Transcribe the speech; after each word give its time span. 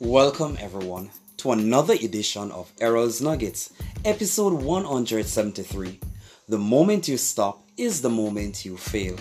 Welcome, 0.00 0.56
everyone, 0.58 1.10
to 1.36 1.52
another 1.52 1.92
edition 1.92 2.50
of 2.52 2.72
Errol's 2.80 3.20
Nuggets, 3.20 3.70
episode 4.02 4.54
173. 4.54 6.00
The 6.48 6.56
moment 6.56 7.06
you 7.06 7.18
stop 7.18 7.62
is 7.76 8.00
the 8.00 8.08
moment 8.08 8.64
you 8.64 8.78
fail. 8.78 9.16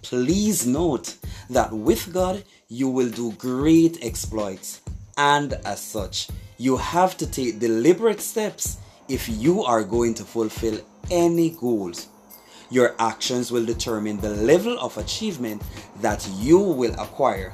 Please 0.00 0.66
note 0.66 1.16
that 1.50 1.70
with 1.70 2.14
God, 2.14 2.44
you 2.68 2.88
will 2.88 3.10
do 3.10 3.32
great 3.32 3.98
exploits, 4.02 4.80
and 5.18 5.52
as 5.66 5.82
such, 5.82 6.30
you 6.56 6.78
have 6.78 7.18
to 7.18 7.26
take 7.26 7.58
deliberate 7.58 8.22
steps 8.22 8.78
if 9.10 9.28
you 9.28 9.64
are 9.64 9.84
going 9.84 10.14
to 10.14 10.24
fulfill 10.24 10.80
any 11.10 11.50
goals. 11.50 12.08
Your 12.70 12.94
actions 12.98 13.52
will 13.52 13.66
determine 13.66 14.16
the 14.22 14.30
level 14.30 14.78
of 14.78 14.96
achievement 14.96 15.60
that 16.00 16.26
you 16.38 16.58
will 16.58 16.94
acquire. 16.94 17.52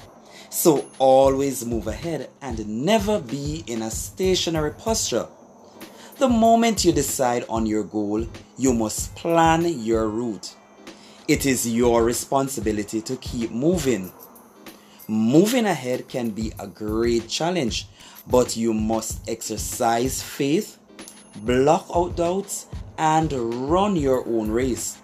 So 0.52 0.86
always 0.98 1.64
move 1.64 1.86
ahead 1.86 2.28
and 2.42 2.84
never 2.84 3.18
be 3.18 3.64
in 3.66 3.80
a 3.80 3.90
stationary 3.90 4.72
posture. 4.72 5.26
The 6.18 6.28
moment 6.28 6.84
you 6.84 6.92
decide 6.92 7.46
on 7.48 7.64
your 7.64 7.84
goal, 7.84 8.26
you 8.58 8.74
must 8.74 9.16
plan 9.16 9.64
your 9.82 10.08
route. 10.08 10.54
It 11.26 11.46
is 11.46 11.66
your 11.66 12.04
responsibility 12.04 13.00
to 13.00 13.16
keep 13.16 13.50
moving. 13.50 14.12
Moving 15.08 15.64
ahead 15.64 16.06
can 16.06 16.28
be 16.28 16.52
a 16.58 16.66
great 16.66 17.30
challenge, 17.30 17.88
but 18.26 18.54
you 18.54 18.74
must 18.74 19.26
exercise 19.30 20.22
faith, 20.22 20.76
block 21.36 21.86
out 21.96 22.14
doubts, 22.14 22.66
and 22.98 23.32
run 23.70 23.96
your 23.96 24.28
own 24.28 24.50
race. 24.50 24.98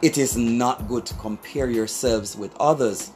It 0.00 0.16
is 0.16 0.38
not 0.38 0.88
good 0.88 1.04
to 1.04 1.14
compare 1.14 1.68
yourselves 1.68 2.34
with 2.34 2.56
others 2.58 3.10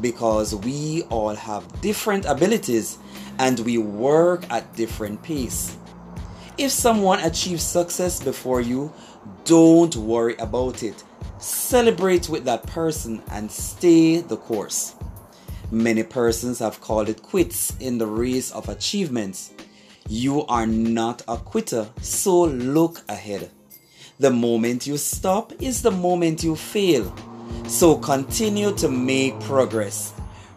because 0.00 0.54
we 0.54 1.02
all 1.10 1.34
have 1.34 1.80
different 1.80 2.24
abilities 2.24 2.98
and 3.38 3.58
we 3.60 3.78
work 3.78 4.44
at 4.50 4.74
different 4.76 5.22
pace. 5.22 5.76
If 6.58 6.70
someone 6.70 7.20
achieves 7.20 7.62
success 7.62 8.22
before 8.22 8.60
you, 8.60 8.92
don't 9.44 9.94
worry 9.96 10.36
about 10.36 10.82
it. 10.82 11.02
Celebrate 11.38 12.28
with 12.28 12.44
that 12.44 12.66
person 12.66 13.22
and 13.30 13.50
stay 13.50 14.20
the 14.20 14.36
course. 14.36 14.94
Many 15.70 16.02
persons 16.02 16.58
have 16.58 16.80
called 16.80 17.08
it 17.08 17.22
quits 17.22 17.74
in 17.80 17.98
the 17.98 18.06
race 18.06 18.50
of 18.52 18.68
achievements. 18.68 19.52
You 20.08 20.44
are 20.46 20.66
not 20.66 21.22
a 21.26 21.38
quitter, 21.38 21.88
so 22.02 22.42
look 22.42 23.02
ahead. 23.08 23.50
The 24.18 24.30
moment 24.30 24.86
you 24.86 24.98
stop 24.98 25.52
is 25.60 25.82
the 25.82 25.90
moment 25.90 26.44
you 26.44 26.54
fail. 26.54 27.12
So 27.66 27.96
continue 27.96 28.72
to 28.76 28.88
make 28.88 29.38
progress. 29.40 30.12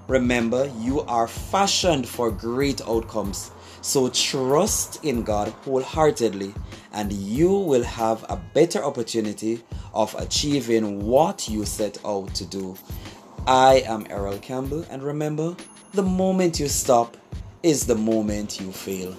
Remember, 0.08 0.72
you 0.80 1.02
are 1.02 1.28
fashioned 1.28 2.08
for 2.08 2.30
great 2.30 2.82
outcomes. 2.82 3.52
So 3.82 4.10
trust 4.10 5.04
in 5.04 5.24
God 5.24 5.50
wholeheartedly, 5.64 6.54
and 6.94 7.14
you 7.14 7.52
will 7.52 7.84
have 7.84 8.24
a 8.30 8.42
better 8.54 8.84
opportunity 8.84 9.64
of 9.94 10.16
achieving 10.16 11.06
what 11.06 11.48
you 11.48 11.66
set 11.66 11.98
out 12.04 12.34
to 12.36 12.46
do. 12.46 12.76
I 13.48 13.84
am 13.88 14.08
Errol 14.10 14.40
Campbell, 14.40 14.86
and 14.90 15.04
remember, 15.04 15.56
the 15.94 16.04
moment 16.04 16.60
you 16.60 16.68
stop 16.68 17.16
is 17.62 17.86
the 17.86 17.96
moment 17.96 18.60
you 18.60 18.72
fail. 18.72 19.16